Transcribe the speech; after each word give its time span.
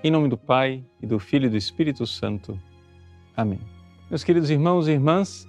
Em 0.00 0.12
nome 0.12 0.28
do 0.28 0.38
Pai, 0.38 0.84
e 1.02 1.08
do 1.08 1.18
Filho 1.18 1.46
e 1.46 1.48
do 1.48 1.56
Espírito 1.56 2.06
Santo. 2.06 2.56
Amém. 3.36 3.58
Meus 4.08 4.22
queridos 4.22 4.48
irmãos 4.48 4.86
e 4.86 4.92
irmãs, 4.92 5.44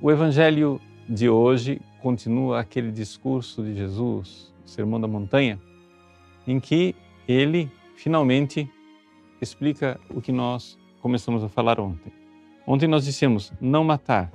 o 0.00 0.12
Evangelho 0.12 0.80
de 1.08 1.28
hoje 1.28 1.82
continua 2.00 2.60
aquele 2.60 2.92
discurso 2.92 3.64
de 3.64 3.74
Jesus, 3.74 4.54
o 4.64 4.68
Sermão 4.68 5.00
da 5.00 5.08
Montanha, 5.08 5.60
em 6.46 6.60
que 6.60 6.94
ele 7.26 7.68
finalmente 7.96 8.70
explica 9.42 10.00
o 10.08 10.20
que 10.20 10.30
nós 10.30 10.78
começamos 11.02 11.42
a 11.42 11.48
falar 11.48 11.80
ontem. 11.80 12.12
Ontem 12.64 12.86
nós 12.86 13.04
dissemos 13.04 13.52
não 13.60 13.82
matar, 13.82 14.32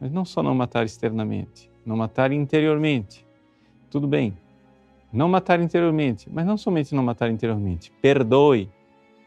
mas 0.00 0.10
não 0.10 0.24
só 0.24 0.42
não 0.42 0.56
matar 0.56 0.84
externamente, 0.84 1.70
não 1.86 1.96
matar 1.96 2.32
interiormente. 2.32 3.24
Tudo 3.88 4.08
bem, 4.08 4.36
não 5.12 5.28
matar 5.28 5.60
interiormente, 5.60 6.28
mas 6.32 6.46
não 6.46 6.56
somente 6.56 6.94
não 6.94 7.02
matar 7.02 7.30
interiormente, 7.30 7.92
perdoe. 8.00 8.70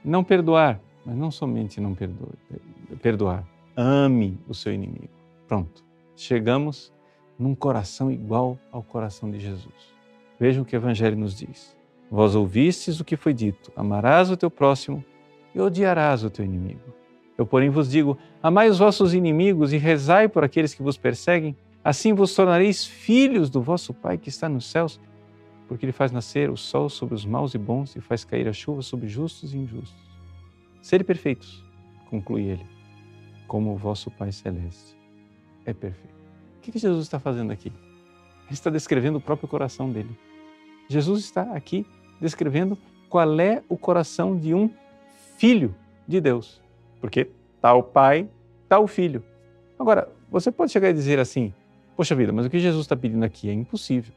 Não 0.03 0.23
perdoar, 0.23 0.79
mas 1.05 1.15
não 1.15 1.31
somente 1.31 1.81
não 1.81 1.95
perdoe, 1.95 2.37
perdoar. 3.01 3.43
Ame 3.75 4.39
o 4.47 4.53
seu 4.53 4.73
inimigo. 4.73 5.09
Pronto. 5.47 5.83
Chegamos 6.15 6.93
num 7.37 7.53
coração 7.53 8.11
igual 8.11 8.57
ao 8.71 8.81
coração 8.81 9.29
de 9.29 9.39
Jesus. 9.39 9.93
Vejam 10.39 10.63
o 10.63 10.65
que 10.65 10.75
o 10.75 10.77
Evangelho 10.77 11.17
nos 11.17 11.35
diz. 11.35 11.75
Vós 12.09 12.35
ouvistes 12.35 12.99
o 12.99 13.05
que 13.05 13.15
foi 13.15 13.33
dito: 13.33 13.71
amarás 13.75 14.29
o 14.29 14.37
teu 14.37 14.49
próximo 14.49 15.03
e 15.53 15.59
odiarás 15.59 16.23
o 16.23 16.29
teu 16.29 16.45
inimigo. 16.45 16.93
Eu, 17.37 17.45
porém, 17.45 17.69
vos 17.69 17.89
digo: 17.89 18.17
amai 18.41 18.69
os 18.69 18.79
vossos 18.79 19.13
inimigos 19.13 19.73
e 19.73 19.77
rezai 19.77 20.27
por 20.27 20.43
aqueles 20.43 20.73
que 20.73 20.83
vos 20.83 20.97
perseguem. 20.97 21.55
Assim 21.83 22.13
vos 22.13 22.33
tornareis 22.33 22.85
filhos 22.85 23.49
do 23.49 23.61
vosso 23.61 23.93
Pai 23.93 24.17
que 24.17 24.29
está 24.29 24.49
nos 24.49 24.69
céus, 24.69 24.99
porque 25.67 25.85
Ele 25.85 25.91
faz 25.91 26.11
nascer 26.11 26.49
o 26.49 26.57
sol 26.57 26.89
sobre 26.89 27.15
os 27.15 27.25
maus 27.25 27.53
e 27.53 27.57
bons 27.57 27.95
e 27.95 28.01
faz 28.01 28.23
cair 28.23 28.47
a 28.47 28.53
chuva 28.53 28.81
sobre 28.81 29.07
justos 29.07 29.53
e 29.53 29.57
injustos. 29.57 30.05
Sede 30.81 31.03
perfeitos, 31.03 31.63
conclui 32.09 32.43
ele, 32.43 32.65
como 33.47 33.73
o 33.73 33.77
vosso 33.77 34.11
Pai 34.11 34.31
Celeste 34.31 34.95
é 35.65 35.73
perfeito. 35.73 36.15
O 36.57 36.61
que 36.61 36.77
Jesus 36.77 37.03
está 37.03 37.19
fazendo 37.19 37.51
aqui? 37.51 37.69
Ele 37.69 38.53
está 38.53 38.69
descrevendo 38.69 39.17
o 39.17 39.21
próprio 39.21 39.47
coração 39.47 39.91
dele. 39.91 40.17
Jesus 40.87 41.23
está 41.23 41.41
aqui 41.55 41.85
descrevendo 42.21 42.77
qual 43.09 43.39
é 43.39 43.63
o 43.67 43.77
coração 43.77 44.37
de 44.37 44.53
um 44.53 44.69
filho 45.37 45.75
de 46.07 46.21
Deus. 46.21 46.61
Porque 47.01 47.29
tal 47.59 47.83
pai, 47.83 48.29
tal 48.69 48.87
filho. 48.87 49.23
Agora, 49.79 50.09
você 50.29 50.51
pode 50.51 50.71
chegar 50.71 50.89
e 50.89 50.93
dizer 50.93 51.19
assim: 51.19 51.53
Poxa 51.95 52.15
vida, 52.15 52.31
mas 52.31 52.45
o 52.45 52.49
que 52.49 52.59
Jesus 52.59 52.83
está 52.83 52.95
pedindo 52.95 53.23
aqui 53.23 53.49
é 53.49 53.53
impossível. 53.53 54.13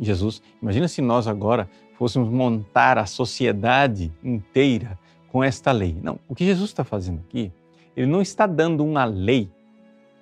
Jesus, 0.00 0.42
imagina 0.62 0.88
se 0.88 1.02
nós 1.02 1.26
agora 1.26 1.68
fôssemos 1.94 2.28
montar 2.28 2.98
a 2.98 3.06
sociedade 3.06 4.12
inteira 4.22 4.98
com 5.30 5.42
esta 5.42 5.72
lei. 5.72 5.96
Não, 6.02 6.18
o 6.28 6.34
que 6.34 6.44
Jesus 6.44 6.70
está 6.70 6.84
fazendo 6.84 7.20
aqui, 7.26 7.52
ele 7.96 8.06
não 8.06 8.22
está 8.22 8.46
dando 8.46 8.84
uma 8.84 9.04
lei 9.04 9.50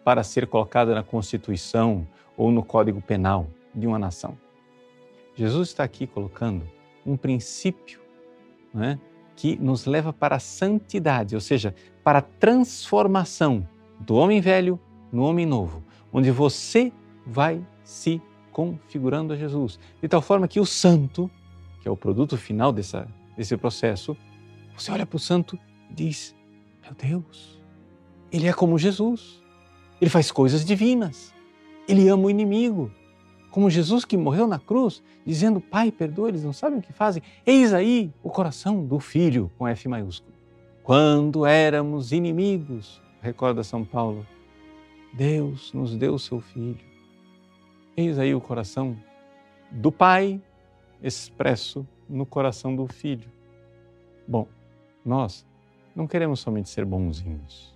para 0.03 0.23
ser 0.23 0.47
colocada 0.47 0.95
na 0.95 1.03
Constituição 1.03 2.07
ou 2.37 2.51
no 2.51 2.63
Código 2.63 3.01
Penal 3.03 3.47
de 3.75 3.87
uma 3.87 3.99
nação. 3.99 4.39
Jesus 5.35 5.69
está 5.69 5.85
aqui 5.85 6.07
colocando 6.07 6.65
um 7.05 7.17
princípio 7.17 8.01
né, 8.73 8.99
que 9.37 9.57
nos 9.57 9.85
leva 9.85 10.13
para 10.13 10.37
a 10.37 10.41
santidade, 10.41 11.35
ou 11.35 11.41
seja, 11.41 11.75
para 12.03 12.21
a 12.21 12.23
transformação 12.23 13.69
do 14.01 14.15
homem 14.15 14.41
velho 14.41 14.81
no 15.13 15.25
homem 15.25 15.45
novo, 15.45 15.83
onde 16.13 16.31
você 16.31 16.93
vai 17.27 17.65
se 17.85 18.21
configurando 18.57 19.35
a 19.35 19.37
Jesus, 19.37 19.79
de 20.01 20.09
tal 20.09 20.23
forma 20.23 20.49
que 20.49 20.59
o 20.59 20.65
santo, 20.65 21.31
que 21.83 21.87
é 21.87 21.91
o 21.91 21.97
produto 21.97 22.39
final 22.39 22.73
dessa, 22.73 23.07
desse 23.37 23.55
processo, 23.55 24.17
você 24.75 24.91
olha 24.91 25.05
para 25.05 25.17
o 25.17 25.21
santo 25.21 25.59
e 25.91 25.95
diz: 25.95 26.35
Meu 26.83 26.95
Deus, 26.95 27.61
ele 28.33 28.47
é 28.47 28.55
como 28.55 28.79
Jesus, 28.79 29.43
ele 30.01 30.09
faz 30.09 30.33
coisas 30.33 30.65
divinas, 30.65 31.35
ele 31.87 32.09
ama 32.09 32.25
o 32.25 32.31
inimigo. 32.31 32.91
Como 33.51 33.69
Jesus 33.69 34.07
que 34.07 34.17
morreu 34.17 34.47
na 34.47 34.59
cruz, 34.59 35.03
dizendo: 35.27 35.61
Pai, 35.61 35.93
perdoa, 35.93 36.31
eles 36.31 36.43
não 36.43 36.55
sabem 36.55 36.79
o 36.79 36.83
que 36.83 36.95
fazem. 36.95 37.23
Eis 37.45 37.75
aí 37.75 38.11
o 38.23 38.31
coração 38.31 38.87
do 38.87 38.99
filho 38.99 39.53
com 39.59 39.69
F 39.69 39.87
maiúsculo. 39.87 40.35
Quando 40.83 41.45
éramos 41.45 42.11
inimigos, 42.11 43.03
recorda 43.21 43.63
São 43.63 43.85
Paulo, 43.85 44.27
Deus 45.13 45.75
nos 45.75 45.95
deu 45.95 46.15
o 46.15 46.19
seu 46.19 46.41
filho 46.41 46.86
Eis 47.97 48.19
aí 48.19 48.35
o 48.35 48.41
coração 48.43 48.95
do 49.71 49.91
Pai 49.91 50.39
expresso 51.03 51.87
no 52.07 52.27
coração 52.27 52.77
do 52.77 52.87
Filho. 52.87 53.27
Bom, 54.29 54.47
nós 55.03 55.47
não 55.95 56.07
queremos 56.07 56.41
somente 56.41 56.69
ser 56.69 56.85
bonzinhos. 56.85 57.75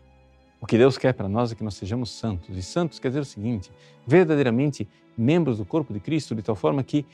O 0.61 0.67
que 0.67 0.77
Deus 0.77 0.99
quer 0.99 1.15
para 1.15 1.27
nós 1.27 1.53
é 1.53 1.55
que 1.55 1.65
nós 1.65 1.75
sejamos 1.75 2.11
santos. 2.11 2.55
E 2.55 2.63
santos 2.63 2.99
quer 2.99 3.09
dizer 3.09 3.21
o 3.21 3.25
seguinte: 3.25 3.73
verdadeiramente 4.07 4.87
membros 5.17 5.57
do 5.57 5.65
corpo 5.65 5.91
de 5.91 6.01
Cristo, 6.01 6.35
de 6.35 6.43
tal 6.43 6.55
forma 6.55 6.83
que 6.83 7.07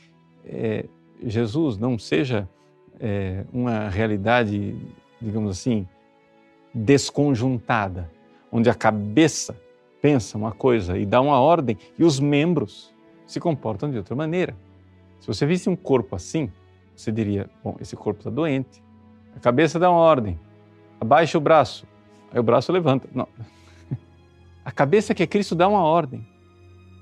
é, 0.45 0.85
Jesus 1.23 1.77
não 1.77 1.97
seja 1.97 2.47
é, 2.99 3.45
uma 3.53 3.87
realidade, 3.87 4.75
digamos 5.21 5.49
assim, 5.49 5.87
desconjuntada, 6.73 8.11
onde 8.51 8.69
a 8.69 8.75
cabeça 8.75 9.55
pensa 10.01 10.37
uma 10.37 10.51
coisa 10.51 10.97
e 10.97 11.05
dá 11.05 11.21
uma 11.21 11.39
ordem 11.39 11.77
e 11.97 12.03
os 12.03 12.19
membros 12.19 12.96
se 13.27 13.39
comportam 13.39 13.91
de 13.91 13.97
outra 13.97 14.15
maneira. 14.15 14.55
Se 15.19 15.27
você 15.27 15.45
visse 15.45 15.69
um 15.69 15.75
corpo 15.75 16.15
assim, 16.15 16.51
você 16.95 17.11
diria: 17.11 17.49
bom, 17.63 17.75
esse 17.79 17.95
corpo 17.95 18.21
está 18.21 18.29
doente. 18.29 18.81
A 19.35 19.39
cabeça 19.39 19.77
dá 19.77 19.91
uma 19.91 19.99
ordem, 19.99 20.39
abaixa 20.99 21.37
o 21.37 21.41
braço, 21.41 21.85
aí 22.31 22.39
o 22.39 22.43
braço 22.43 22.71
levanta. 22.71 23.07
Não. 23.13 23.27
A 24.65 24.71
cabeça 24.71 25.13
que 25.13 25.21
é 25.21 25.27
Cristo 25.27 25.53
dá 25.53 25.67
uma 25.67 25.81
ordem. 25.81 26.25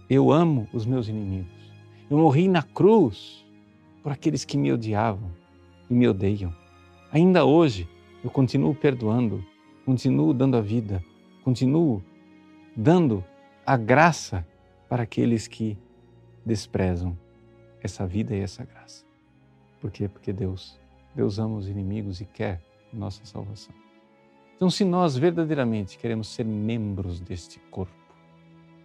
Eu 0.09 0.31
amo 0.31 0.67
os 0.71 0.85
meus 0.85 1.07
inimigos. 1.07 1.73
Eu 2.11 2.17
morri 2.19 2.47
na 2.47 2.61
cruz 2.61 3.43
por 4.03 4.11
aqueles 4.11 4.45
que 4.45 4.55
me 4.55 4.71
odiavam 4.71 5.31
e 5.89 5.93
me 5.93 6.07
odeiam. 6.07 6.53
Ainda 7.11 7.43
hoje, 7.43 7.89
eu 8.23 8.29
continuo 8.29 8.75
perdoando, 8.75 9.43
continuo 9.83 10.31
dando 10.31 10.57
a 10.57 10.61
vida, 10.61 11.03
continuo 11.43 12.03
dando 12.75 13.23
a 13.65 13.75
graça 13.75 14.45
para 14.87 15.03
aqueles 15.03 15.47
que 15.47 15.75
desprezam 16.45 17.17
essa 17.81 18.05
vida 18.05 18.35
e 18.35 18.39
essa 18.39 18.63
graça. 18.63 19.05
Por 19.81 19.91
quê? 19.91 20.07
Porque 20.07 20.31
Deus, 20.31 20.79
Deus 21.13 21.39
ama 21.39 21.57
os 21.57 21.67
inimigos 21.67 22.21
e 22.21 22.25
quer 22.25 22.61
nossa 22.93 23.25
salvação. 23.25 23.73
Então, 24.55 24.69
se 24.69 24.85
nós 24.85 25.17
verdadeiramente 25.17 25.97
queremos 25.97 26.29
ser 26.29 26.45
membros 26.45 27.19
deste 27.19 27.59
corpo 27.71 27.93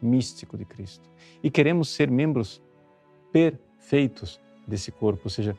místico 0.03 0.56
de 0.56 0.65
Cristo 0.65 1.09
e 1.43 1.50
queremos 1.50 1.91
ser 1.91 2.10
membros 2.10 2.60
perfeitos 3.32 4.41
desse 4.66 4.91
corpo, 4.91 5.22
ou 5.25 5.31
seja, 5.31 5.56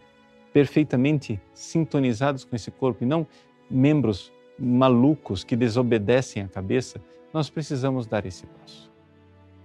perfeitamente 0.51 1.39
sintonizados 1.53 2.43
com 2.43 2.55
esse 2.55 2.71
corpo 2.71 3.03
e 3.03 3.07
não 3.07 3.25
membros 3.69 4.31
malucos 4.59 5.43
que 5.43 5.55
desobedecem 5.55 6.43
à 6.43 6.47
cabeça, 6.47 7.01
nós 7.33 7.49
precisamos 7.49 8.05
dar 8.05 8.25
esse 8.25 8.45
passo. 8.45 8.91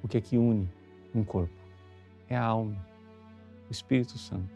O 0.03 0.09
que 0.09 0.17
é 0.17 0.21
que 0.21 0.39
une 0.39 0.69
um 1.15 1.25
corpo? 1.25 1.66
É 2.29 2.37
a 2.37 2.45
alma, 2.45 2.77
o 3.69 3.73
Espírito 3.73 4.19
Santo. 4.19 4.55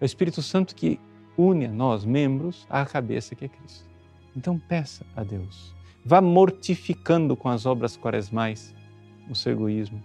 É 0.00 0.04
o 0.04 0.06
Espírito 0.06 0.42
Santo 0.42 0.74
que 0.74 1.00
une 1.36 1.66
a 1.66 1.72
nós, 1.72 2.04
membros, 2.04 2.66
à 2.68 2.84
cabeça 2.84 3.34
que 3.34 3.44
é 3.44 3.48
Cristo. 3.48 3.88
Então 4.36 4.58
peça 4.58 5.04
a 5.14 5.22
Deus. 5.22 5.74
Vá 6.04 6.20
mortificando 6.20 7.36
com 7.36 7.48
as 7.48 7.66
obras 7.66 7.96
quaresmais 7.96 8.74
o 9.28 9.34
seu 9.34 9.52
egoísmo. 9.52 10.02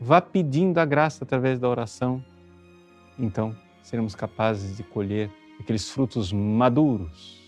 Vá 0.00 0.20
pedindo 0.20 0.78
a 0.78 0.84
graça 0.84 1.24
através 1.24 1.58
da 1.58 1.68
oração. 1.68 2.24
Então 3.18 3.56
seremos 3.82 4.14
capazes 4.14 4.76
de 4.76 4.82
colher 4.82 5.30
aqueles 5.60 5.88
frutos 5.88 6.32
maduros, 6.32 7.40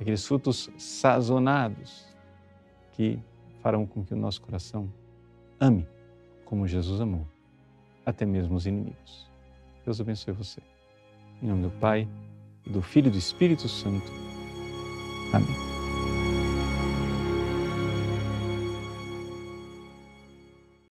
aqueles 0.00 0.24
frutos 0.26 0.70
sazonados 0.78 2.06
que 2.92 3.18
farão 3.62 3.86
com 3.86 4.04
que 4.04 4.14
o 4.14 4.16
nosso 4.16 4.40
coração 4.40 4.92
ame 5.60 5.86
como 6.44 6.66
Jesus 6.66 7.00
amou 7.00 7.26
até 8.08 8.24
mesmo 8.24 8.56
os 8.56 8.66
inimigos. 8.66 9.28
Deus 9.84 10.00
abençoe 10.00 10.32
você. 10.32 10.62
Em 11.42 11.46
nome 11.46 11.62
do 11.64 11.70
Pai, 11.78 12.08
do 12.66 12.80
Filho 12.80 13.08
e 13.08 13.10
do 13.10 13.18
Espírito 13.18 13.68
Santo. 13.68 14.10
Amém. 15.32 15.77